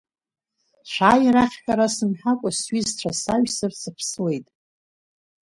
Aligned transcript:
Шәааи 0.91 1.23
арахь 1.29 1.57
ҳәа 1.63 1.75
расымҳәакәа 1.79 2.49
сҩызцәа 2.59 3.11
саҩсыр 3.21 3.73
сыԥсуеит. 3.81 4.45